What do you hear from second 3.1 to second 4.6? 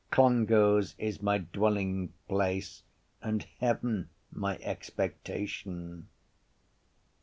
And heaven my